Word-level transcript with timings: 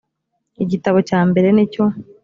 igitabo 0.63 0.97
cyambere 1.09 1.47
nicyo. 1.57 1.83